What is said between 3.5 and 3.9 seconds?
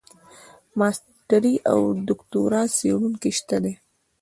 دي.